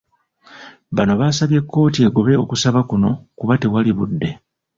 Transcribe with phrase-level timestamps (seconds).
[0.95, 4.29] Bano basabye kkooti egobe okusaba kuno kuba tewali budde.